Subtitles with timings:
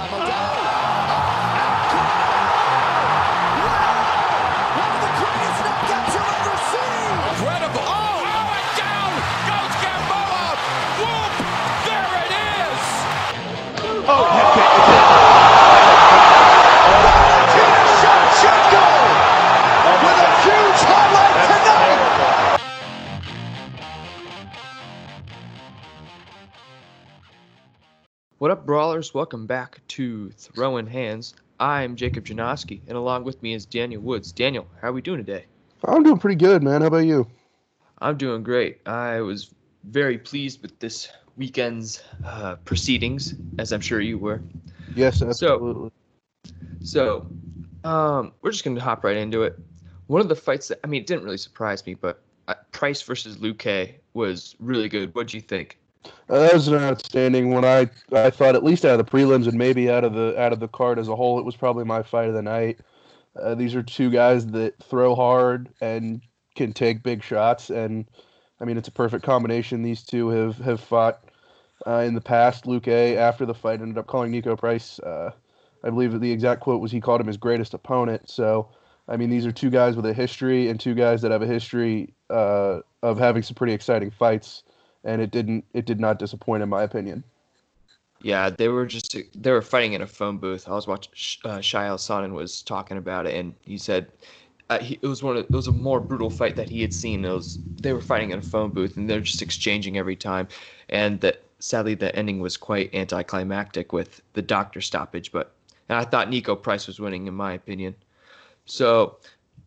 [0.00, 0.29] by Modelo.
[29.00, 31.34] Welcome back to Throwing Hands.
[31.58, 34.30] I'm Jacob Janoski, and along with me is Daniel Woods.
[34.30, 35.46] Daniel, how are we doing today?
[35.86, 36.82] I'm doing pretty good, man.
[36.82, 37.26] How about you?
[38.00, 38.86] I'm doing great.
[38.86, 39.54] I was
[39.84, 44.42] very pleased with this weekend's uh, proceedings, as I'm sure you were.
[44.94, 45.90] Yes, absolutely.
[46.84, 47.26] So,
[47.84, 49.58] um, we're just going to hop right into it.
[50.08, 53.00] One of the fights that, I mean, it didn't really surprise me, but uh, Price
[53.00, 55.14] versus Luque was really good.
[55.14, 55.78] What'd you think?
[56.28, 57.64] Uh, that was an outstanding one.
[57.64, 60.52] I I thought at least out of the prelims and maybe out of the out
[60.52, 62.80] of the card as a whole, it was probably my fight of the night.
[63.40, 66.20] Uh, these are two guys that throw hard and
[66.54, 68.06] can take big shots, and
[68.60, 69.82] I mean it's a perfect combination.
[69.82, 71.24] These two have have fought
[71.86, 72.64] uh, in the past.
[72.64, 74.98] Luque after the fight ended up calling Niko Price.
[75.00, 75.32] Uh,
[75.82, 78.30] I believe the exact quote was he called him his greatest opponent.
[78.30, 78.68] So
[79.08, 81.46] I mean these are two guys with a history and two guys that have a
[81.46, 84.62] history uh, of having some pretty exciting fights
[85.04, 87.24] and it didn't it did not disappoint in my opinion.
[88.22, 90.68] Yeah, they were just they were fighting in a phone booth.
[90.68, 91.12] I was watching
[91.44, 94.08] uh, Chael Sonnen was talking about it, and he said
[94.68, 96.92] uh, he, it was one of it was a more brutal fight that he had
[96.92, 97.24] seen.
[97.24, 100.48] It was they were fighting in a phone booth, and they're just exchanging every time,
[100.90, 105.32] and that sadly the ending was quite anticlimactic with the doctor stoppage.
[105.32, 105.52] But
[105.88, 107.94] and I thought Niko Price was winning in my opinion.
[108.66, 109.16] So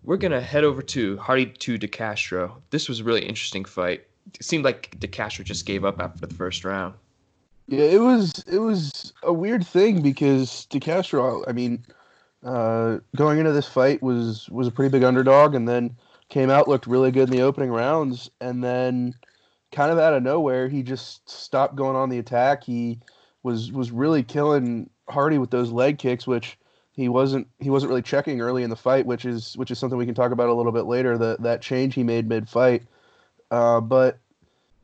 [0.03, 2.53] we're gonna head over to Hardy to DeCastro.
[2.69, 4.05] This was a really interesting fight.
[4.33, 6.95] It seemed like DeCastro just gave up after the first round.
[7.67, 11.85] Yeah, it was it was a weird thing because DeCastro, I mean,
[12.43, 15.95] uh, going into this fight was was a pretty big underdog, and then
[16.29, 19.13] came out looked really good in the opening rounds, and then
[19.71, 22.63] kind of out of nowhere he just stopped going on the attack.
[22.63, 22.99] He
[23.43, 26.57] was was really killing Hardy with those leg kicks, which
[26.91, 29.97] he wasn't he wasn't really checking early in the fight, which is which is something
[29.97, 31.17] we can talk about a little bit later.
[31.17, 32.83] That that change he made mid fight,
[33.53, 34.17] uh, but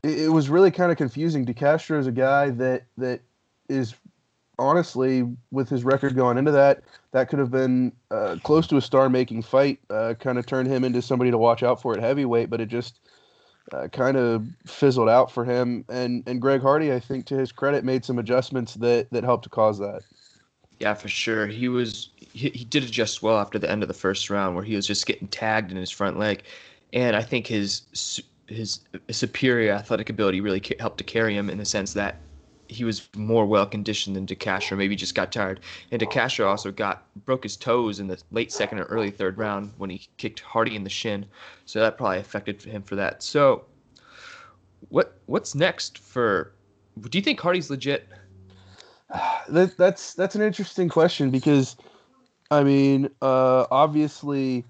[0.04, 1.44] it, it was really kind of confusing.
[1.44, 3.20] DeCastro is a guy that that
[3.68, 3.96] is
[4.60, 6.82] honestly, with his record going into that,
[7.12, 9.80] that could have been uh, close to a star-making fight.
[9.88, 12.66] Uh, kind of turned him into somebody to watch out for at heavyweight, but it
[12.66, 13.00] just
[13.72, 15.84] uh, kind of fizzled out for him.
[15.88, 19.44] And and Greg Hardy, I think, to his credit, made some adjustments that that helped
[19.44, 20.02] to cause that.
[20.78, 21.48] Yeah, for sure.
[21.48, 24.64] He was he, he did adjust well after the end of the first round, where
[24.64, 26.44] he was just getting tagged in his front leg,
[26.92, 28.80] and I think his his
[29.10, 32.16] superior athletic ability really ca- helped to carry him in the sense that
[32.68, 34.76] he was more well conditioned than DeCastro.
[34.76, 35.60] Maybe just got tired.
[35.90, 39.72] And DeCastro also got broke his toes in the late second or early third round
[39.78, 41.26] when he kicked Hardy in the shin,
[41.64, 43.22] so that probably affected him for that.
[43.22, 43.64] So,
[44.88, 46.52] what what's next for?
[47.00, 48.08] Do you think Hardy's legit?
[49.48, 51.76] that that's that's an interesting question because
[52.50, 54.64] I mean, uh, obviously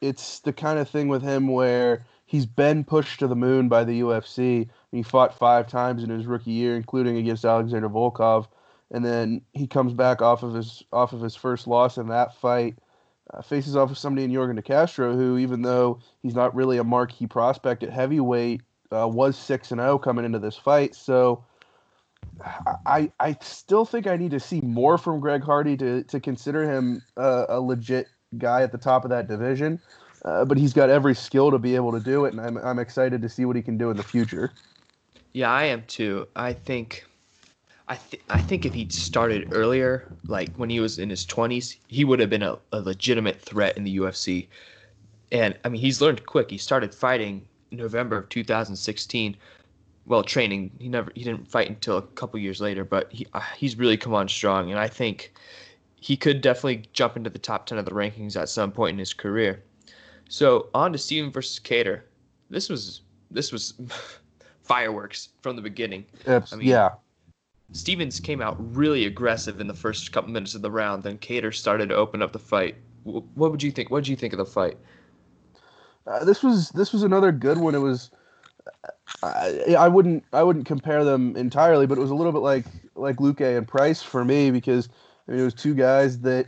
[0.00, 3.84] it's the kind of thing with him where he's been pushed to the moon by
[3.84, 4.68] the UFC.
[4.90, 8.46] He fought five times in his rookie year, including against Alexander Volkov,
[8.90, 12.34] and then he comes back off of his off of his first loss in that
[12.36, 12.76] fight,
[13.32, 16.78] uh, faces off with somebody in Yorgan De Castro, who even though he's not really
[16.78, 18.62] a marquee prospect at heavyweight,
[18.92, 20.94] uh, was six and zero coming into this fight.
[20.94, 21.44] So.
[22.84, 26.64] I I still think I need to see more from Greg Hardy to to consider
[26.64, 28.08] him uh, a legit
[28.38, 29.78] guy at the top of that division.
[30.24, 32.78] Uh, but he's got every skill to be able to do it, and I'm I'm
[32.78, 34.52] excited to see what he can do in the future.
[35.32, 36.26] Yeah, I am too.
[36.36, 37.04] I think,
[37.88, 41.76] I th- I think if he'd started earlier, like when he was in his twenties,
[41.88, 44.48] he would have been a, a legitimate threat in the UFC.
[45.32, 46.50] And I mean, he's learned quick.
[46.50, 49.36] He started fighting in November of 2016.
[50.06, 50.70] Well, training.
[50.78, 53.96] He never he didn't fight until a couple years later, but he uh, he's really
[53.98, 55.34] come on strong, and I think
[55.96, 58.98] he could definitely jump into the top ten of the rankings at some point in
[58.98, 59.62] his career.
[60.28, 62.02] So on to Steven versus Kattar.
[62.50, 63.74] This was this was
[64.62, 66.04] fireworks from the beginning.
[66.26, 66.90] It's, I mean, yeah,
[67.72, 71.02] Stephens came out really aggressive in the first couple minutes of the round.
[71.02, 72.76] Then Kattar started to open up the fight.
[73.04, 73.90] What would you think?
[73.90, 74.78] What did you think of the fight?
[76.06, 77.74] uh, this was this was another good one.
[77.74, 78.10] It was.
[79.22, 82.66] I, I wouldn't I wouldn't compare them entirely, but it was a little bit like
[82.94, 84.88] like Luque and Price for me because
[85.28, 86.46] I mean, it was two guys that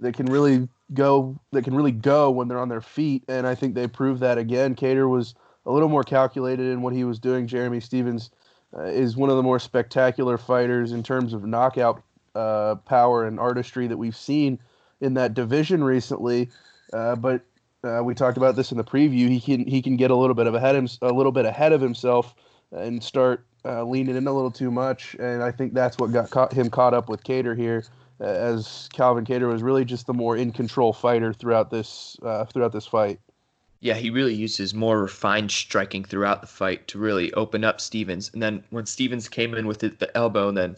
[0.00, 3.54] that can really go that can really go when they're on their feet, and I
[3.54, 4.74] think they proved that again.
[4.74, 5.34] Kattar was
[5.64, 7.46] a little more calculated in what he was doing.
[7.46, 8.30] Jeremy Stephens
[8.76, 12.02] uh, is one of the more spectacular fighters in terms of knockout
[12.34, 14.58] uh, power and artistry that we've seen
[15.00, 16.48] in that division recently.
[16.92, 17.42] Uh, but
[17.82, 19.28] uh, we talked about this in the preview.
[19.28, 21.72] He can he can get a little bit of ahead him, a little bit ahead
[21.72, 22.34] of himself
[22.72, 25.16] and start uh, leaning in a little too much.
[25.18, 27.84] And I think that's what got caught, him caught up with Kattar here,
[28.20, 32.72] as Calvin Kattar was really just the more in control fighter throughout this uh, throughout
[32.72, 33.20] this fight.
[33.80, 37.80] Yeah, he really used his more refined striking throughout the fight to really open up
[37.80, 38.30] Stephens.
[38.32, 40.76] And then when Stephens came in with the elbow, and then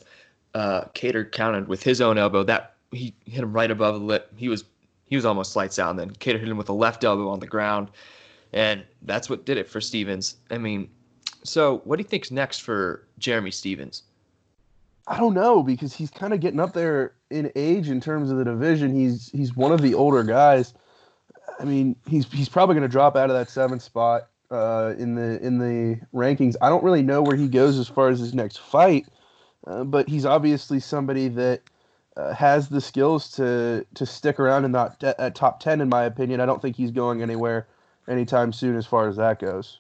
[0.55, 4.32] uh, Kattar countered with his own elbow, that he hit him right above the lip.
[4.37, 4.64] He was
[5.06, 5.91] he was almost lights out.
[5.91, 7.91] And then Kattar hit him with a left elbow on the ground,
[8.52, 10.37] and that's what did it for Stephens.
[10.50, 10.91] I mean,
[11.44, 14.02] so what do you think's next for Jeremy Stephens?
[15.06, 18.38] I don't know because he's kind of getting up there in age in terms of
[18.38, 18.94] the division.
[18.94, 20.75] He's he's one of the older guys.
[21.60, 25.14] I mean, he's he's probably going to drop out of that seventh spot uh, in
[25.14, 26.56] the in the rankings.
[26.60, 29.06] I don't really know where he goes as far as his next fight,
[29.66, 31.62] uh, but he's obviously somebody that
[32.16, 35.81] uh, has the skills to to stick around in that at top ten.
[35.81, 37.66] In my opinion, I don't think he's going anywhere
[38.08, 39.78] anytime soon as far as that goes.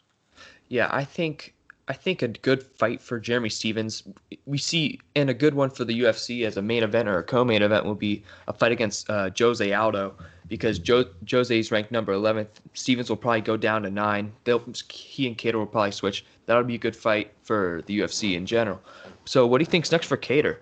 [0.68, 1.54] Yeah, I think
[1.88, 4.02] I think a good fight for Jeremy Stephens.
[4.44, 7.22] We see, and a good one for the UFC as a main event or a
[7.22, 10.14] co-main event will be a fight against uh, Jose Aldo
[10.48, 12.48] because jo- is ranked number 11th.
[12.74, 14.30] Stephens will probably go down to nine.
[14.44, 16.26] They'll, he and Kattar will probably switch.
[16.44, 18.80] That'll be a good fight for the UFC in general.
[19.24, 20.58] So, what do you think's next for Kattar?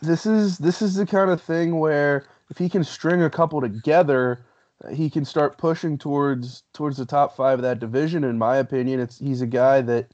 [0.00, 3.60] This is this is the kind of thing where if he can string a couple
[3.60, 4.44] together,
[4.90, 8.24] he can start pushing towards towards the top five of that division.
[8.24, 10.10] In my opinion, it's he's a guy that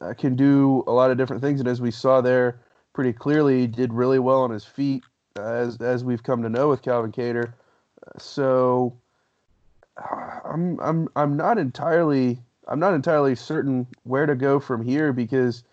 [0.00, 2.60] uh, can do a lot of different things, and as we saw there
[2.92, 5.04] pretty clearly, he did really well on his feet,
[5.38, 7.12] uh, as as we've come to know with Calvin
[8.18, 8.96] so
[9.96, 15.12] uh, I'm I'm I'm not entirely I'm not entirely certain where to go from here
[15.12, 15.64] because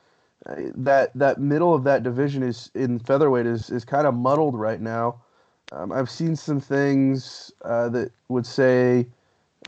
[0.46, 4.56] uh, that that middle of that division is in featherweight is is kind of muddled
[4.56, 5.22] right now.
[5.72, 9.08] Um, I've seen some things uh, that would say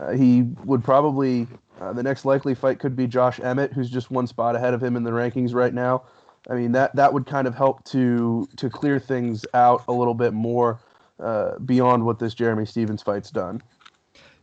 [0.00, 1.46] uh, he would probably
[1.80, 4.82] uh, the next likely fight could be Josh Emmett, who's just one spot ahead of
[4.82, 6.02] him in the rankings right now.
[6.48, 10.14] I mean that that would kind of help to to clear things out a little
[10.14, 10.80] bit more
[11.20, 13.62] uh, beyond what this Jeremy Stephens fight's done.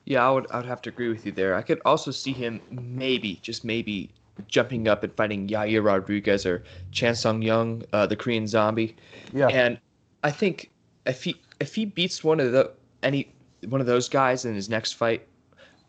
[0.06, 1.56] Yeah, I would I would have to agree with you there.
[1.56, 4.12] I could also see him maybe just maybe
[4.48, 8.96] jumping up and fighting Yair Rodriguez or Chan Sung Jung, uh, the Korean Zombie.
[9.34, 9.80] Yeah, and
[10.24, 10.70] I think
[11.06, 12.72] if he if he beats one of the
[13.04, 13.32] any
[13.68, 15.28] one of those guys in his next fight,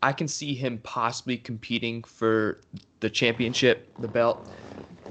[0.03, 2.61] I can see him possibly competing for
[2.99, 4.49] the championship, the belt.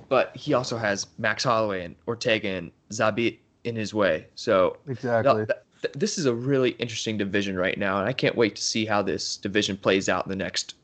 [0.08, 4.26] But he also has Max Holloway and Ortega and Zabit in his way.
[4.37, 5.47] So exactly.
[5.47, 8.62] Th- th- this is a really interesting division right now, and I can't wait to
[8.62, 10.75] see how this division plays out in the next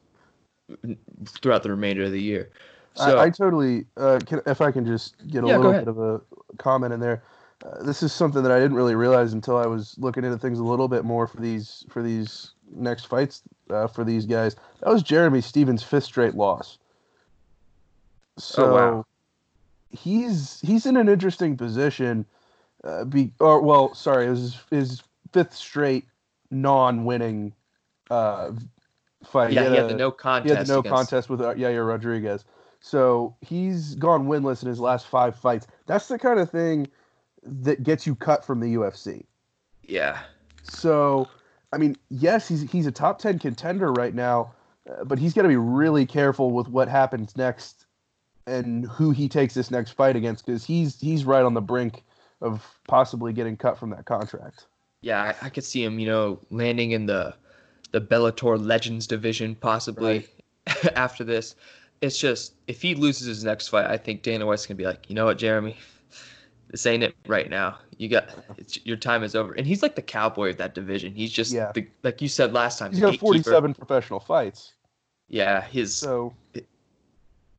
[1.26, 2.50] throughout the remainder of the year.
[2.94, 5.88] So, I, I totally, uh, can, if I can just get a yeah, little bit
[5.88, 6.20] of a
[6.58, 7.22] comment in there.
[7.64, 10.58] Uh, this is something that I didn't really realize until I was looking into things
[10.58, 14.56] a little bit more for these for these next fights uh, for these guys.
[14.80, 16.78] That was Jeremy Stephens' fifth straight loss.
[18.38, 19.06] So oh, wow.
[19.90, 22.24] he's he's in an interesting position.
[22.82, 25.02] Uh, be or well, sorry, it was his, his
[25.32, 26.06] fifth straight
[26.50, 27.52] non-winning
[28.10, 28.52] uh,
[29.24, 29.52] fight.
[29.52, 30.50] Yeah, he had, he had a, the no contest.
[30.50, 30.94] He had the no against...
[30.96, 32.44] contest with uh, Yair Rodriguez.
[32.80, 35.68] So he's gone winless in his last five fights.
[35.86, 36.88] That's the kind of thing
[37.42, 39.24] that gets you cut from the UFC.
[39.82, 40.20] Yeah.
[40.62, 41.28] So,
[41.72, 44.54] I mean, yes, he's he's a top 10 contender right now,
[44.88, 47.86] uh, but he's got to be really careful with what happens next
[48.46, 52.04] and who he takes this next fight against cuz he's he's right on the brink
[52.40, 54.66] of possibly getting cut from that contract.
[55.00, 57.34] Yeah, I, I could see him, you know, landing in the
[57.92, 60.26] the Bellator Legends division possibly
[60.66, 60.92] right.
[60.96, 61.54] after this.
[62.00, 65.08] It's just if he loses his next fight, I think Dana White's gonna be like,
[65.08, 65.76] you know what, Jeremy,
[66.72, 67.78] this ain't it right now.
[67.98, 68.30] You got
[68.84, 69.52] your time is over.
[69.52, 71.14] And he's like the cowboy of that division.
[71.14, 71.70] He's just yeah.
[71.72, 72.90] the, like you said last time.
[72.90, 74.72] He's got 47 professional fights.
[75.28, 76.34] Yeah, his so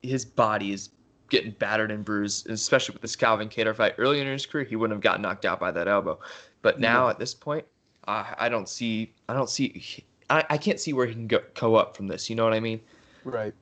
[0.02, 0.90] his body is
[1.30, 3.94] getting battered and bruised, especially with this Calvin Kattar fight.
[3.98, 6.18] Earlier in his career, he wouldn't have gotten knocked out by that elbow,
[6.60, 7.10] but now yeah.
[7.10, 7.64] at this point,
[8.08, 9.14] uh, I don't see.
[9.28, 10.04] I don't see.
[10.28, 12.28] I, I can't see where he can go, go up from this.
[12.28, 12.80] You know what I mean?
[13.24, 13.54] Right.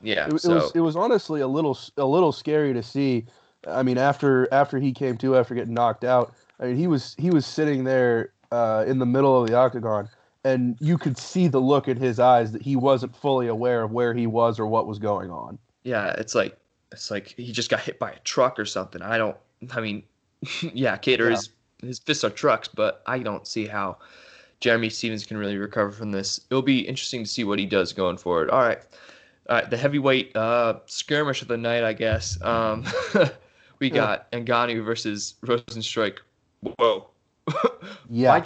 [0.00, 0.28] Yeah.
[0.28, 0.52] It, so.
[0.52, 3.26] it was it was honestly a little a little scary to see
[3.66, 7.14] I mean, after after he came to after getting knocked out, I mean, he was
[7.18, 10.08] he was sitting there uh, in the middle of the octagon,
[10.44, 13.92] and you could see the look in his eyes that he wasn't fully aware of
[13.92, 15.58] where he was or what was going on.
[15.82, 16.56] Yeah, it's like
[16.92, 19.02] it's like he just got hit by a truck or something.
[19.02, 19.36] I don't.
[19.72, 20.02] I mean,
[20.72, 21.86] yeah, Kattar yeah.
[21.86, 23.98] his fists are trucks, but I don't see how
[24.60, 26.40] Jeremy Stephens can really recover from this.
[26.50, 28.50] It'll be interesting to see what he does going forward.
[28.50, 28.78] All right.
[29.48, 32.36] All right, the heavyweight uh, skirmish of the night, I guess.
[32.42, 32.84] Um,
[33.78, 33.94] we Yeah.
[33.94, 36.18] got Ngannou versus Rozenstruik.
[36.60, 37.08] Whoa.
[38.08, 38.32] Yeah.
[38.38, 38.44] My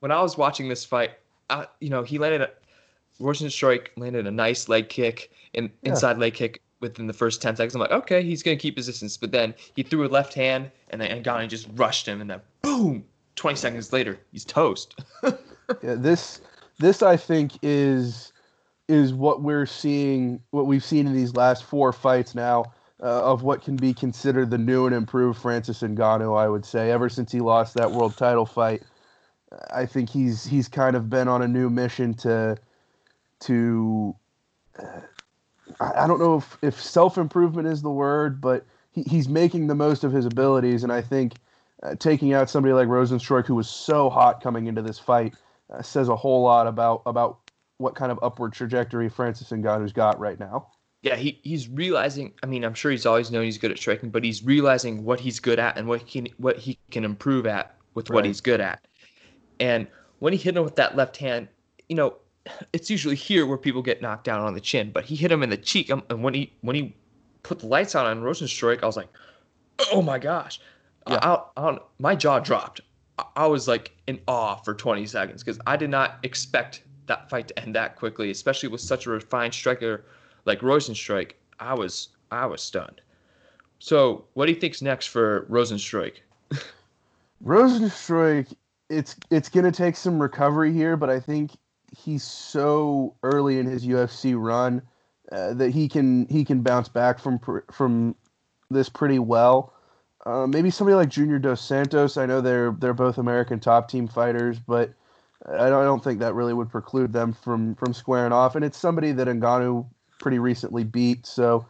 [0.00, 1.12] when I was watching this fight,
[1.50, 2.50] uh, you know, he landed a
[3.20, 5.90] Rozenstruik landed a nice leg kick, in, Yeah.
[5.90, 7.74] inside leg kick within the first 10 seconds.
[7.74, 9.16] I'm like, okay, he's going to keep his distance.
[9.16, 12.40] But then he threw a left hand, and then Ngannou just rushed him, and then
[12.62, 13.04] boom,
[13.36, 15.00] 20 seconds later, he's toast.
[15.82, 16.42] Yeah, this
[16.78, 18.34] this I think is
[18.88, 23.42] is what we're seeing what we've seen in these last four fights now uh, of
[23.42, 27.30] what can be considered the new and improved Francis Ngannou I would say ever since
[27.30, 28.82] he lost that world title fight
[29.72, 32.56] I think he's he's kind of been on a new mission to
[33.40, 34.16] to
[34.78, 35.00] uh,
[35.80, 39.74] I, don't know if, if self improvement is the word but he, he's making the
[39.74, 41.34] most of his abilities and I think
[41.82, 45.34] uh, taking out somebody like Rozenstruik who was so hot coming into this fight
[45.70, 47.38] uh, says a whole lot about about
[47.76, 50.68] what kind of upward trajectory Francis Ngannou's got right now.
[51.04, 52.32] Yeah, he, he's realizing.
[52.42, 55.20] I mean, I'm sure he's always known he's good at striking, but he's realizing what
[55.20, 58.40] he's good at and what he can what he can improve at with what he's
[58.40, 58.82] good at.
[59.60, 59.86] And
[60.20, 61.48] when he hit him with that left hand,
[61.90, 62.16] you know,
[62.72, 65.42] it's usually here where people get knocked down on the chin, but he hit him
[65.42, 65.90] in the cheek.
[65.90, 66.96] um, And when he when he
[67.42, 69.08] put the lights on on Rozenstruik, I was like,
[69.92, 70.58] oh my gosh,
[71.06, 71.18] Yeah.
[71.20, 72.80] I, I, I, my jaw dropped.
[73.18, 77.28] I, I was like in awe for 20 seconds because I did not expect that
[77.28, 80.06] fight to end that quickly, especially with such a refined striker
[80.44, 81.32] like Rozenstruik.
[81.60, 83.00] I was I was stunned.
[83.78, 86.16] So, what do you think's next for Rozenstruik?
[87.44, 88.54] Rozenstruik,
[88.88, 91.52] it's it's gonna take some recovery here, but I think
[91.96, 94.82] he's so early in his UFC run
[95.32, 97.38] uh, that he can he can bounce back from
[97.70, 98.14] from
[98.70, 99.72] this pretty well.
[100.26, 102.16] Uh, maybe somebody like Junior Dos Santos.
[102.16, 104.94] I know they're they're both American top team fighters, but
[105.46, 108.56] I don't, I don't think that really would preclude them from from squaring off.
[108.56, 109.86] And it's somebody that Ngannou
[110.24, 111.66] pretty recently beat, so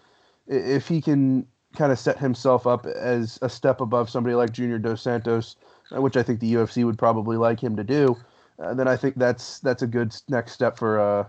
[0.47, 1.45] if he can
[1.77, 5.57] kind of set himself up as a step above somebody like Junior Dos Santos,
[5.93, 8.17] uh, which I think the UFC would probably like him to do,
[8.63, 11.25] uh, then I think that's that's a good next step for uh,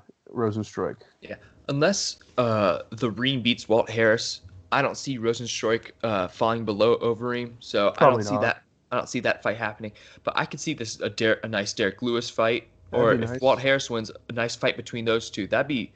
[1.21, 4.41] Yeah, Unless uh, the Reem beats Walt Harris,
[4.71, 7.53] I don't see Rozenstruik uh, falling below Overeem.
[7.59, 8.61] So I don't see that.
[8.91, 9.93] I don't see that fight happening.
[10.23, 13.31] But I could see this a, Der- a nice Derrick Lewis fight, That'd or if
[13.31, 13.41] nice.
[13.41, 15.47] Walt Harris wins, a nice fight between those two.
[15.47, 15.91] That'd be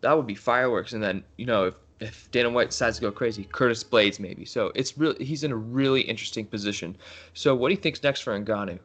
[0.00, 0.92] that would be fireworks.
[0.92, 4.44] And then you know if if Dana White decides to go crazy, Curtis Blaydes maybe.
[4.44, 6.96] So it's really he's in a really interesting position.
[7.34, 8.78] So what do you think's next for Ngannou?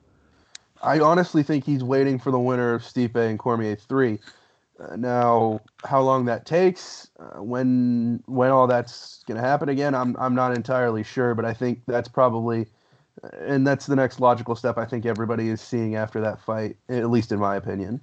[0.83, 4.19] I honestly think he's waiting for the winner of Stipe and Cormier three.
[4.77, 9.95] Uh, now, how long that takes, uh, when when all that's going to happen again,
[9.95, 12.67] I'm I'm not entirely sure, but I think that's probably,
[13.39, 14.77] and that's the next logical step.
[14.77, 18.01] I think everybody is seeing after that fight, at least in my opinion.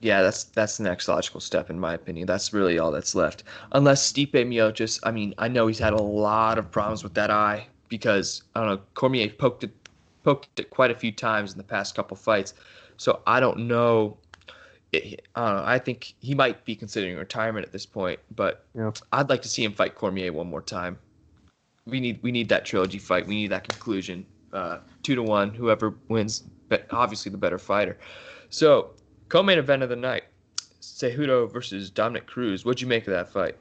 [0.00, 2.26] Yeah, that's that's the next logical step in my opinion.
[2.26, 3.44] That's really all that's left.
[3.72, 7.30] Unless Stipe Miocic, I mean, I know he's had a lot of problems with that
[7.30, 9.70] eye because I don't know, Cormier poked it
[10.22, 12.52] poked it quite a few times in the past couple fights.
[12.98, 14.18] So I don't know.
[14.92, 15.64] It, I don't know.
[15.64, 18.90] I think he might be considering retirement at this point, but Yeah.
[19.12, 20.98] I'd like to see him fight Cormier one more time.
[21.86, 23.26] We need we need that trilogy fight.
[23.26, 24.26] We need that conclusion.
[24.52, 27.98] Uh, two to one, whoever wins, but obviously the better fighter.
[28.48, 28.90] So
[29.28, 30.24] Co-main event of the night:
[30.80, 32.64] Cejudo versus Dominick Cruz.
[32.64, 33.56] What'd you make of that fight?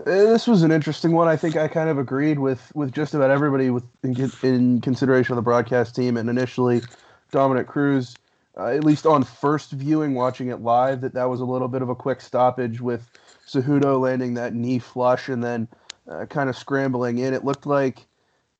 [0.00, 1.28] Uh, This was an interesting one.
[1.28, 5.32] I think I kind of agreed with with just about everybody with in, in consideration
[5.32, 6.82] of the broadcast team and initially
[7.30, 8.16] Dominick Cruz.
[8.56, 11.80] Uh, at least on first viewing, watching it live, that that was a little bit
[11.80, 13.08] of a quick stoppage with
[13.46, 15.68] Cejudo landing that knee flush and then
[16.10, 17.32] uh, kind of scrambling in.
[17.32, 18.06] It looked like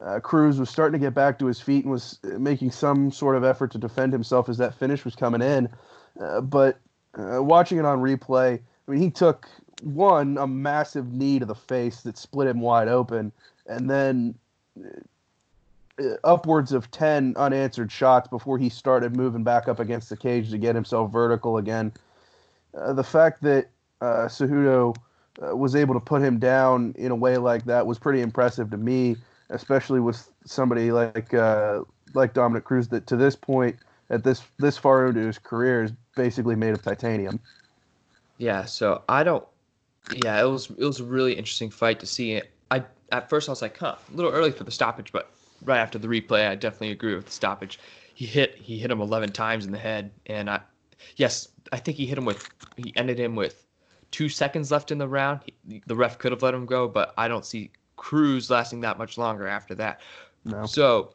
[0.01, 3.11] uh, Cruz was starting to get back to his feet and was uh, making some
[3.11, 5.69] sort of effort to defend himself as that finish was coming in.
[6.21, 6.79] Uh, but
[7.19, 9.49] uh, watching it on replay, I mean, he took
[9.83, 13.33] one a massive knee to the face that split him wide open,
[13.67, 14.35] and then
[14.79, 20.51] uh, upwards of ten unanswered shots before he started moving back up against the cage
[20.51, 21.93] to get himself vertical again.
[22.77, 23.69] Uh, the fact that
[24.01, 24.95] uh, Cejudo
[25.43, 28.71] uh, was able to put him down in a way like that was pretty impressive
[28.71, 29.17] to me,
[29.51, 31.81] especially with somebody like uh,
[32.15, 33.77] like Dominick Cruz that to this point
[34.11, 37.41] at this this far into his career is basically made of titanium.
[38.39, 39.45] Yeah, so I don't.
[40.15, 42.33] Yeah, it was it was a really interesting fight to see.
[42.33, 42.51] It.
[42.71, 45.31] I at first I was like, huh, a little early for the stoppage, but
[45.65, 47.79] right after the replay, I definitely agree with the stoppage.
[48.15, 50.61] He hit he hit him 11 times in the head, and I,
[51.17, 53.65] yes, I think he hit him with he ended him with
[54.11, 55.41] two seconds left in the round.
[55.69, 58.97] He, the ref could have let him go, but I don't see Cruz lasting that
[58.97, 60.01] much longer after that.
[60.45, 60.65] No.
[60.65, 61.13] So,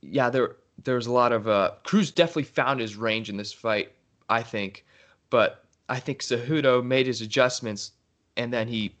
[0.00, 3.92] yeah, there there's a lot of uh, Cruz definitely found his range in this fight,
[4.30, 4.86] I think,
[5.28, 7.92] but I think Cejudo made his adjustments,
[8.36, 8.94] and then he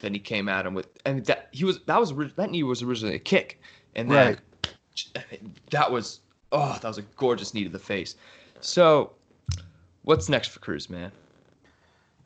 [0.00, 2.82] then he came at him with, and that he was that was that knee was
[2.82, 3.60] originally a kick,
[3.94, 4.38] and then
[5.70, 6.20] that was
[6.50, 8.16] oh that was a gorgeous knee to the face.
[8.60, 9.12] So,
[10.02, 11.12] what's next for Cruz, man?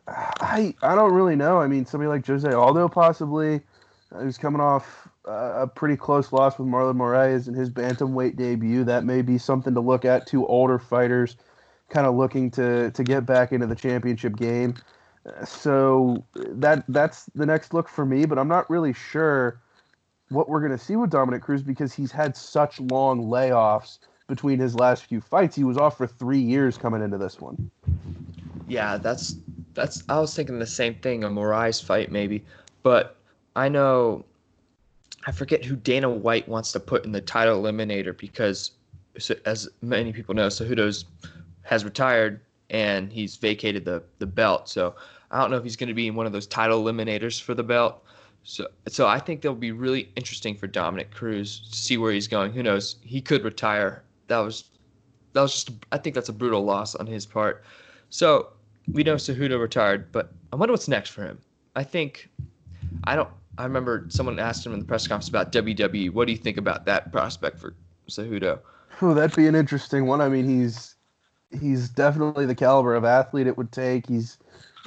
[0.08, 1.58] I I don't really know.
[1.58, 3.60] I mean, somebody like Jose Aldo possibly,
[4.14, 8.84] who's coming off uh, a pretty close loss with Marlon Moraes in his bantamweight debut.
[8.84, 10.26] That may be something to look at.
[10.26, 11.36] Two older fighters,
[11.88, 14.74] kind of looking to to get back into the championship game.
[15.26, 18.26] Uh, so that that's the next look for me.
[18.26, 19.60] But I'm not really sure
[20.28, 23.98] what we're going to see with Dominick Cruz because he's had such long layoffs
[24.28, 25.54] between his last few fights.
[25.54, 27.70] He was off for three years coming into this one.
[28.68, 29.36] Yeah, that's
[29.74, 30.02] that's.
[30.08, 32.44] I was thinking the same thing, a Moraes fight maybe,
[32.82, 33.16] but
[33.56, 34.24] I know.
[35.26, 38.70] I forget who Dana White wants to put in the title eliminator because,
[39.44, 41.06] as many people know, Cejudo's
[41.62, 44.68] has retired and he's vacated the the belt.
[44.68, 44.94] So
[45.30, 47.54] I don't know if he's going to be in one of those title eliminators for
[47.54, 48.04] the belt.
[48.44, 52.28] So, so I think that'll be really interesting for Dominick Cruz to see where he's
[52.28, 52.52] going.
[52.52, 52.96] Who knows?
[53.02, 54.04] He could retire.
[54.28, 54.64] That was,
[55.32, 55.70] that was just.
[55.90, 57.64] I think that's a brutal loss on his part.
[58.10, 58.50] So
[58.92, 61.38] we know Cejudo retired, but I wonder what's next for him.
[61.74, 62.28] I think,
[63.04, 63.28] I don't.
[63.58, 66.12] I remember someone asked him in the press conference about WWE.
[66.12, 67.74] What do you think about that prospect for
[68.08, 68.60] Cejudo?
[69.00, 70.20] Oh, that'd be an interesting one.
[70.20, 70.94] I mean, he's
[71.60, 74.06] he's definitely the caliber of athlete it would take.
[74.06, 74.38] He's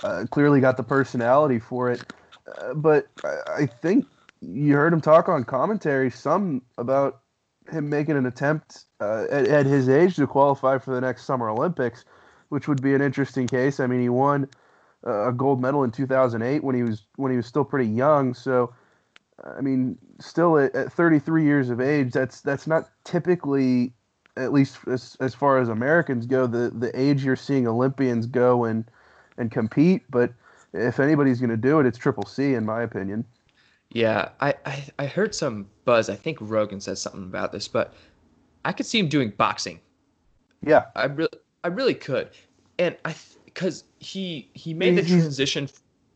[0.03, 2.13] uh, clearly got the personality for it.
[2.57, 4.05] Uh, but I, I think
[4.41, 7.21] you heard him talk on commentary some about
[7.71, 11.49] him making an attempt uh, at, at, his age to qualify for the next Summer
[11.49, 12.03] Olympics,
[12.49, 13.79] which would be an interesting case.
[13.79, 14.49] I mean, he won
[15.03, 18.33] a gold medal in 2008 when he was when he was still pretty young.
[18.33, 18.73] So,
[19.57, 23.93] I mean, still at, at 33 years of age, that's that's not typically,
[24.37, 28.65] at least as, as far as Americans go, the the age you're seeing Olympians go
[28.65, 28.85] and
[29.37, 30.03] and compete.
[30.09, 30.33] But
[30.73, 33.25] if anybody's going to do it, it's Triple C, in my opinion.
[33.91, 36.09] Yeah, I, I, I heard some buzz.
[36.09, 37.93] I think Rogan said something about this, but
[38.63, 39.79] I could see him doing boxing.
[40.61, 41.29] Yeah, I really
[41.63, 42.29] I really could,
[42.77, 43.15] and I
[43.59, 45.67] because he he made the transition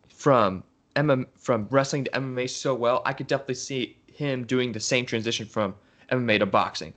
[0.08, 0.64] from
[0.96, 3.02] MM from wrestling to MMA so well.
[3.06, 5.76] I could definitely see him doing the same transition from
[6.10, 6.94] MMA to boxing.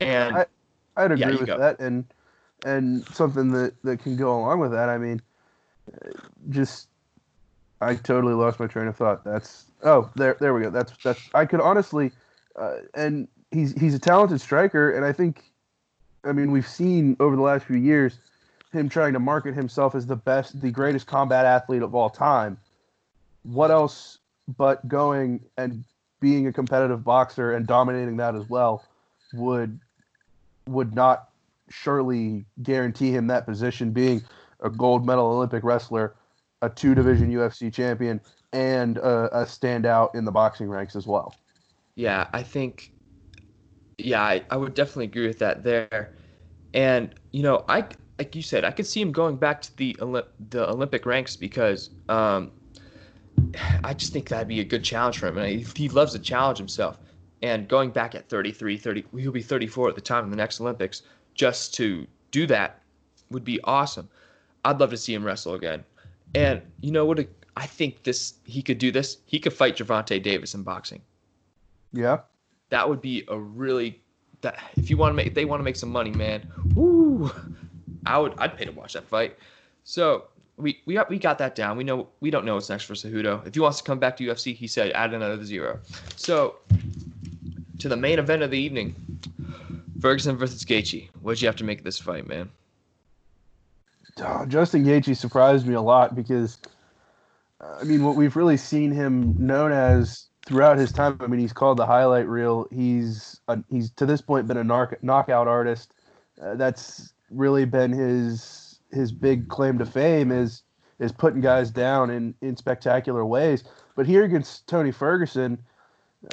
[0.00, 0.46] And I,
[0.96, 1.58] I'd agree yeah, with go.
[1.58, 2.06] that, and
[2.64, 4.88] and something that that can go along with that.
[4.88, 5.20] I mean,
[6.48, 6.88] just
[7.82, 9.24] I totally lost my train of thought.
[9.24, 10.70] That's oh there there we go.
[10.70, 12.12] That's that's I could honestly,
[12.56, 15.52] uh, and he's he's a talented striker, and I think,
[16.24, 18.16] I mean we've seen over the last few years
[18.72, 22.58] him trying to market himself as the best, the greatest combat athlete of all time.
[23.42, 24.18] What else
[24.56, 25.84] but going and
[26.20, 28.84] being a competitive boxer and dominating that as well
[29.32, 29.78] would
[30.66, 31.30] would not
[31.70, 34.22] surely guarantee him that position being
[34.60, 36.14] a gold medal Olympic wrestler,
[36.62, 38.20] a two division UFC champion,
[38.52, 41.34] and a, a standout in the boxing ranks as well.
[41.94, 42.92] Yeah, I think,
[43.98, 46.14] yeah, I, I would definitely agree with that there.
[46.74, 47.86] And, you know, I,
[48.20, 49.96] like you said, I could see him going back to the
[50.50, 52.52] the Olympic ranks because um,
[53.82, 55.38] I just think that'd be a good challenge for him.
[55.38, 56.98] And he loves to challenge himself.
[57.40, 60.60] And going back at 33, 30, he'll be 34 at the time of the next
[60.60, 61.00] Olympics,
[61.32, 62.82] just to do that
[63.30, 64.06] would be awesome.
[64.66, 65.82] I'd love to see him wrestle again.
[66.34, 67.26] And you know what?
[67.56, 69.16] I think this he could do this.
[69.24, 71.00] He could fight Gervonta Davis in boxing.
[71.94, 72.18] Yeah,
[72.68, 74.02] that would be a really
[74.42, 76.46] that if you want to make if they want to make some money, man.
[76.74, 77.30] Woo!
[78.06, 79.36] I would I'd pay to watch that fight.
[79.84, 80.24] So
[80.56, 81.76] we we got we got that down.
[81.76, 83.46] We know we don't know what's next for Cejudo.
[83.46, 85.80] If he wants to come back to UFC, he said add another zero.
[86.16, 86.56] So
[87.78, 88.94] to the main event of the evening,
[90.00, 91.08] Ferguson versus Gaethje.
[91.20, 92.50] What did you have to make of this fight, man?
[94.18, 96.58] Oh, Justin Gaethje surprised me a lot because,
[97.60, 101.16] I mean, what we've really seen him known as throughout his time.
[101.20, 102.66] I mean, he's called the highlight reel.
[102.70, 105.94] He's a, he's to this point been a knock, knockout artist.
[106.40, 110.62] Uh, that's really been his his big claim to fame is
[110.98, 113.64] is putting guys down in in spectacular ways.
[113.96, 115.58] But here against Tony Ferguson,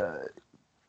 [0.02, 0.20] uh,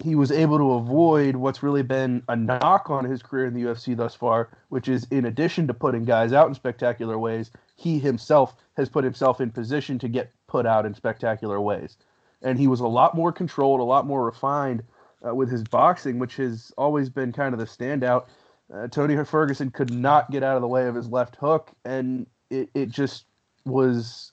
[0.02, 3.62] he was able to avoid what's really been a knock on his career in the
[3.62, 7.98] UFC thus far, which is in addition to putting guys out in spectacular ways, he
[7.98, 11.96] himself has put himself in position to get put out in spectacular ways.
[12.42, 14.84] And he was a lot more controlled, a lot more refined
[15.26, 18.26] uh, with his boxing, which has always been kind of the standout.
[18.72, 22.26] Uh, Tony Ferguson could not get out of the way of his left hook, and
[22.50, 23.24] it, it just
[23.64, 24.32] was,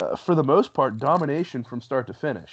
[0.00, 2.52] uh, for the most part, domination from start to finish.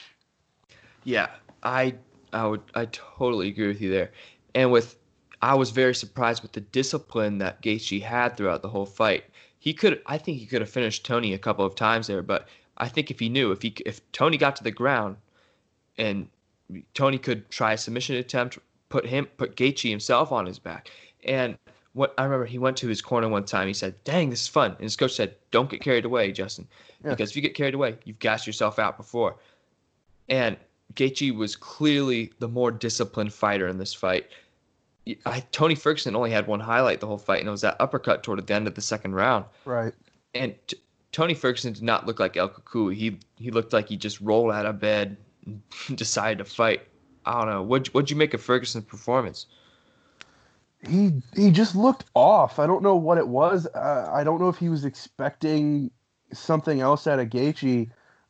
[1.04, 1.30] Yeah,
[1.64, 1.96] I
[2.34, 4.12] I would I totally agree with you there.
[4.54, 4.98] And with
[5.42, 9.26] I was very surprised with the discipline that Gaethje had throughout the whole fight.
[9.60, 12.48] He could I think he could have finished Tony a couple of times there, but
[12.78, 15.18] I think if he knew if he if Tony got to the ground
[15.98, 16.28] and
[16.94, 18.58] Tony could try a submission attempt,
[18.92, 20.90] put him put Gaethje himself on his back.
[21.24, 21.58] And
[21.94, 23.68] what I remember he went to his corner one time.
[23.68, 26.68] He said, "Dang, this is fun." And his coach said, "Don't get carried away, Justin,
[27.04, 27.12] Yeah.
[27.12, 29.38] because if you get carried away, you've gassed yourself out before."
[30.30, 30.58] And
[30.94, 34.30] Gaethje was clearly the more disciplined fighter in this fight.
[35.26, 38.22] I, Tony Ferguson only had one highlight the whole fight, and it was that uppercut
[38.24, 39.46] toward the end of the second round.
[39.66, 39.94] Right.
[40.36, 40.78] And t-
[41.12, 42.96] Tony Ferguson did not look like El Cucuy.
[42.96, 45.62] He he looked like he just rolled out of bed, and
[45.96, 46.88] decided to fight.
[47.26, 47.62] I don't know.
[47.62, 49.46] What what'd you make of Ferguson's performance?
[50.88, 52.58] He he just looked off.
[52.60, 53.68] I don't know what it was.
[53.68, 55.92] Uh, I don't know if he was expecting
[56.34, 57.90] something else out of Gaethje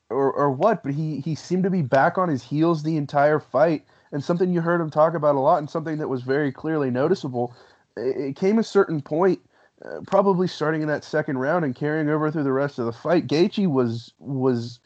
[0.10, 3.40] or or what, but he he seemed to be back on his heels the entire
[3.40, 3.86] fight.
[4.14, 6.92] And something you heard him talk about a lot, and something that was very clearly
[6.92, 7.56] noticeable.
[7.96, 9.40] It, it came a certain point,
[9.86, 12.92] uh, probably starting in that second round and carrying over through the rest of the
[12.92, 13.28] fight.
[13.28, 14.82] Gaethje was was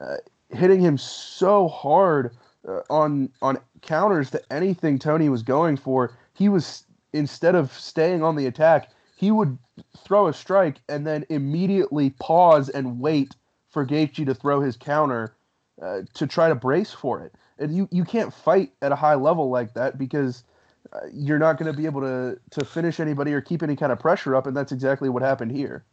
[0.00, 0.16] uh,
[0.48, 2.34] hitting him so hard
[2.68, 8.22] uh, on on counters to anything Tony was going for, he was instead of staying
[8.22, 9.58] on the attack, he would
[10.04, 13.34] throw a strike and then immediately pause and wait
[13.70, 15.34] for Gaethje to throw his counter
[15.80, 17.34] uh, to try to brace for it.
[17.58, 20.44] And you you can't fight at a high level like that because
[20.92, 23.92] uh, you're not going to be able to to finish anybody or keep any kind
[23.92, 25.84] of pressure up, and that's exactly what happened here.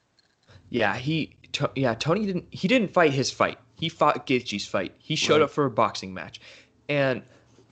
[0.69, 1.35] Yeah, he
[1.75, 3.57] yeah Tony didn't he didn't fight his fight.
[3.79, 4.93] He fought Gaethje's fight.
[4.99, 5.43] He showed Right.
[5.43, 6.41] up for a boxing match,
[6.89, 7.23] and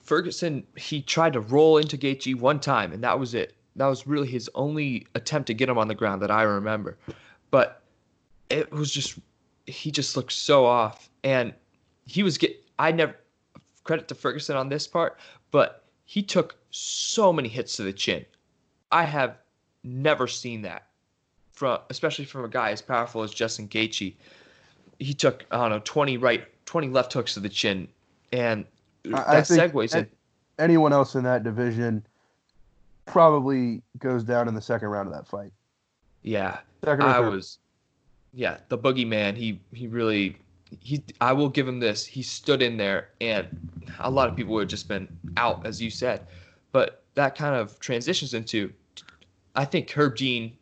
[0.02, 3.54] Ferguson he tried to roll into Gaethje one time, and that was it.
[3.76, 6.96] That was really his only attempt to get him on the ground that I remember.
[7.50, 7.82] But
[8.50, 9.18] it was just
[9.66, 11.52] he just looked so off, and
[12.06, 12.64] he was get.
[12.78, 13.14] I never
[13.84, 15.18] credit to Ferguson on this part,
[15.50, 18.24] but he took so many hits to the chin.
[18.90, 19.36] I have
[19.84, 20.86] never seen that
[21.52, 24.14] from especially from a guy as powerful as Justin Gaethje.
[24.98, 27.88] He took I don't know 20 right 20 left hooks to the chin.
[28.32, 28.64] And
[29.14, 30.08] I- I that think segues in.
[30.58, 32.04] Anyone else in that division
[33.06, 35.52] probably goes down in the second round of that fight.
[36.22, 37.58] yeah Second I was
[38.34, 40.36] yeah the boogeyman he he really
[40.80, 43.46] he I will give him this he stood in there and
[44.00, 46.26] a lot of people would have just been out as you said.
[46.72, 48.72] But that kind of transitions into
[49.56, 50.52] I think Herb Dean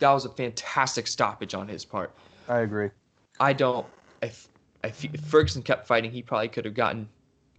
[0.00, 2.12] that was a fantastic stoppage on his part.
[2.48, 2.88] I agree.
[3.40, 3.86] I don't.
[4.22, 4.48] If
[4.84, 7.08] if Ferguson kept fighting, he probably could have gotten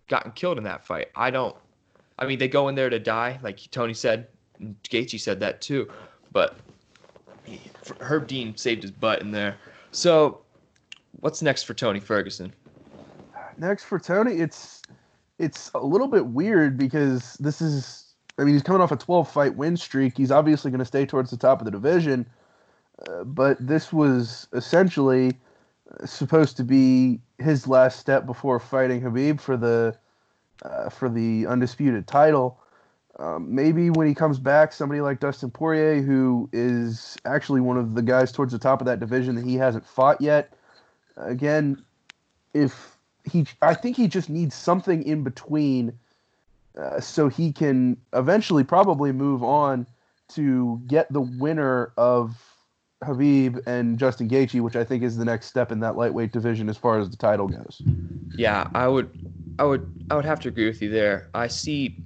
[0.08, 1.10] gotten killed in that fight.
[1.16, 1.56] I don't.
[2.20, 4.28] I mean, they go in there to die, like Tony said.
[4.60, 5.90] and Gaethje said that too,
[6.32, 6.56] but
[7.44, 7.62] he-
[8.00, 9.58] Herb Dean saved his butt in there.
[9.92, 10.42] So,
[11.20, 12.54] what's next for Tony Ferguson?
[13.58, 14.82] Next for Tony, it's
[15.40, 19.32] it's a little bit weird because this is I mean he's coming off a 12
[19.32, 20.16] fight win streak.
[20.16, 22.28] He's obviously going to stay towards the top of the division.
[23.08, 25.34] Uh, but this was essentially
[26.06, 29.98] supposed to be his last step before fighting Habib for the
[30.64, 32.60] uh, for the undisputed title.
[33.20, 37.94] Um, maybe when he comes back, somebody like Dustin Poirier, who is actually one of
[37.94, 40.54] the guys towards the top of that division that he hasn't fought yet.
[41.18, 41.84] Again,
[42.54, 42.96] if
[43.30, 45.94] he, I think he just needs something in between,
[46.78, 49.86] uh, so he can eventually probably move on
[50.30, 52.51] to get the winner of
[53.04, 56.70] Habib and Justin Gaethje, which I think is the next step in that lightweight division
[56.70, 57.82] as far as the title goes.
[58.36, 59.10] Yeah, I would,
[59.58, 61.30] I would, I would have to agree with you there.
[61.34, 61.98] I see.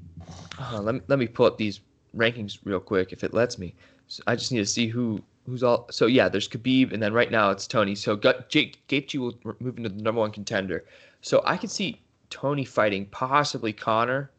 [0.58, 1.81] Uh, let me let me pull up these
[2.15, 3.75] rankings real quick if it lets me.
[4.08, 5.88] So I just need to see who who's all.
[5.91, 7.93] So yeah, there's Khabib, and then right now it's Tony.
[7.95, 8.15] So
[8.47, 10.86] Jake Gaethje will move into the number one contender.
[11.21, 14.31] So I could see Tony fighting possibly Conor,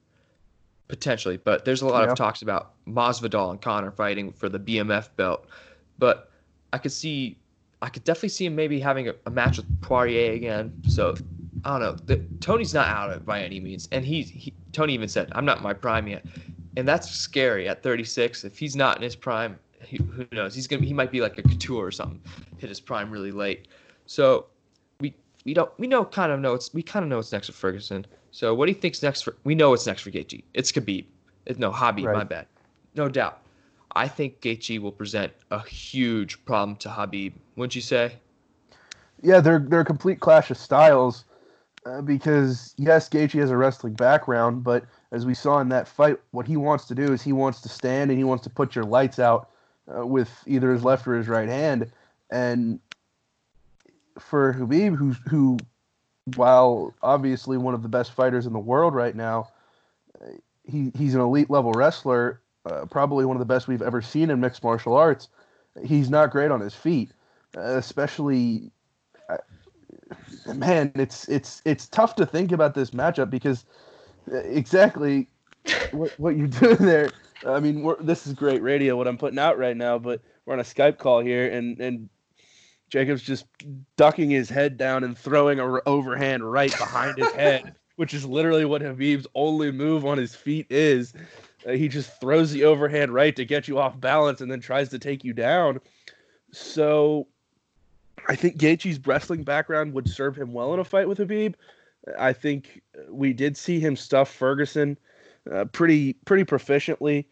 [0.88, 2.12] potentially, but there's a lot Yeah.
[2.12, 5.46] of talks about Masvidal and Conor fighting for the BMF belt.
[5.98, 6.30] But
[6.72, 7.38] I could see,
[7.82, 10.72] I could definitely see him maybe having a, a match with Poirier again.
[10.86, 11.14] So
[11.64, 11.92] I don't know.
[12.04, 15.32] The, Tony's not out of it by any means, and he's he, Tony even said,
[15.34, 16.24] "I'm not in my prime yet,"
[16.76, 18.44] and that's scary at 36.
[18.44, 20.54] If he's not in his prime, he, who knows?
[20.54, 22.20] He's gonna he might be like a couture or something,
[22.58, 23.68] hit his prime really late.
[24.06, 24.46] So
[25.00, 27.48] we we don't we know kind of know it's we kind of know what's next
[27.48, 28.06] for Ferguson.
[28.30, 29.36] So what do you think's next for?
[29.44, 30.44] We know what's next for Gaethje.
[30.54, 31.06] It's Khabib.
[31.46, 32.04] It's, no, Habib.
[32.04, 32.28] My Right.
[32.28, 32.46] bad.
[32.94, 33.40] No doubt.
[33.96, 37.32] I think Gaethje will present a huge problem to Habib.
[37.56, 38.16] Wouldn't you say?
[39.22, 41.24] Yeah, they're they're a complete clash of styles.
[41.86, 46.18] Uh, because yes, Gaethje has a wrestling background, but as we saw in that fight,
[46.32, 48.74] what he wants to do is he wants to stand and he wants to put
[48.74, 49.48] your lights out
[49.96, 51.90] uh, with either his left or his right hand.
[52.30, 52.80] And
[54.18, 55.58] for Habib, who who,
[56.34, 59.48] while obviously one of the best fighters in the world right now,
[60.20, 60.32] uh,
[60.64, 64.30] he he's an elite level wrestler, uh, probably one of the best we've ever seen
[64.30, 65.28] in mixed martial arts.
[65.84, 67.10] He's not great on his feet,
[67.56, 68.70] uh, especially
[70.54, 73.64] man, it's it's it's tough to think about this matchup because
[74.32, 75.28] uh, exactly
[75.92, 77.10] what, what you're doing there.
[77.46, 80.60] I mean, this is great radio what I'm putting out right now, but we're on
[80.60, 82.08] a Skype call here, and and
[82.88, 83.46] Jacob's just
[83.96, 88.64] ducking his head down and throwing a overhand right behind his head, which is literally
[88.64, 91.12] what Khabib's only move on his feet is.
[91.66, 94.88] Uh, he just throws the overhand right to get you off balance and then tries
[94.90, 95.80] to take you down.
[96.52, 97.26] So
[98.28, 101.54] I think Gaethje's wrestling background would serve him well in a fight with Habib.
[102.18, 104.96] I think we did see him stuff Ferguson
[105.52, 107.24] uh, pretty pretty proficiently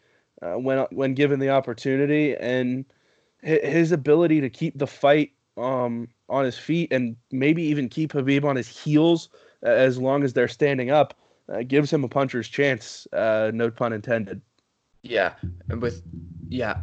[0.43, 2.85] uh, when when given the opportunity, and
[3.43, 8.45] his ability to keep the fight um, on his feet and maybe even keep Habib
[8.45, 9.29] on his heels
[9.63, 11.15] as long as they're standing up
[11.49, 13.07] uh, gives him a puncher's chance.
[13.13, 14.41] Uh, no pun intended.
[15.03, 15.35] Yeah,
[15.69, 16.03] and with
[16.49, 16.79] yeah,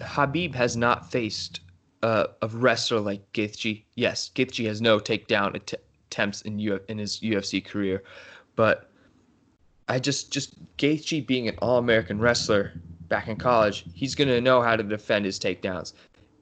[0.00, 1.60] Habib has not faced
[2.02, 3.84] uh, a wrestler like Gaethje.
[3.96, 5.74] Yes, Gaethje has no takedown att-
[6.10, 8.02] attempts in U- in his UFC career,
[8.54, 8.90] but
[9.88, 12.72] I just just Gaethje being an All American wrestler
[13.08, 15.94] back in college, he's gonna know how to defend his takedowns,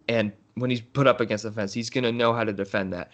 [0.09, 3.13] and when he's put up against the fence, he's gonna know how to defend that.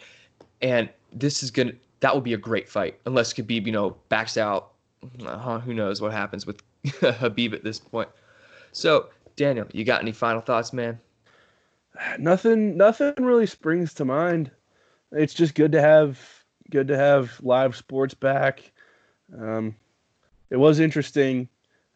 [0.60, 4.36] And this is gonna that will be a great fight unless Khabib, you know, backs
[4.36, 4.72] out.
[5.24, 6.62] Uh, who knows what happens with
[7.00, 8.08] Habib at this point.
[8.72, 11.00] So, Daniel, you got any final thoughts, man?
[12.18, 12.76] Nothing.
[12.76, 14.50] Nothing really springs to mind.
[15.12, 16.20] It's just good to have
[16.70, 18.72] good to have live sports back.
[19.38, 19.76] Um,
[20.50, 21.48] it was interesting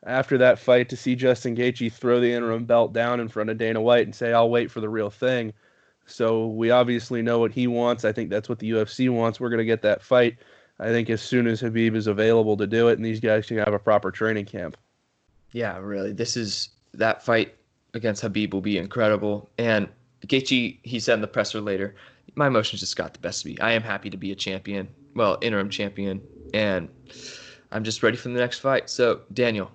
[0.04, 3.58] after that fight to see Justin Gaethje throw the interim belt down in front of
[3.58, 5.52] Dana White and say, "I'll wait for the real thing."
[6.06, 8.04] So we obviously know what he wants.
[8.04, 9.40] I think that's what the UFC wants.
[9.40, 10.36] We're going to get that fight.
[10.78, 13.58] I think as soon as Habib is available to do it, and these guys can
[13.58, 14.76] have a proper training camp.
[15.52, 16.12] Yeah, really.
[16.12, 17.54] This is that fight
[17.94, 19.48] against Habib will be incredible.
[19.58, 19.88] And
[20.26, 21.94] Gaethje, he said in the presser later,
[22.34, 23.58] my emotions just got the best of me.
[23.60, 26.20] I am happy to be a champion, well, interim champion,
[26.52, 26.88] and
[27.72, 28.90] I'm just ready for the next fight.
[28.90, 29.70] So, Daniel,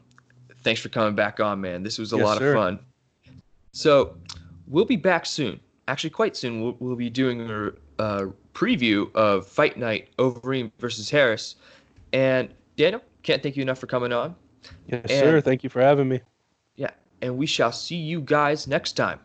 [0.63, 1.84] thanks for coming back on, man.
[1.84, 2.56] This was a yes, lot sir.
[2.56, 2.80] of fun.
[3.72, 4.15] So,
[4.67, 7.72] we'll be back soon actually quite soon we'll, we'll be doing a,
[8.54, 11.56] preview of Fight Night Overeem versus Harris.
[12.13, 14.36] And Daniel, can't thank you enough for coming on.
[14.88, 15.41] Yes, and, sir.
[15.41, 16.20] Thank you for having me.
[16.76, 16.89] Yeah,
[17.22, 19.20] and we shall see you guys next time.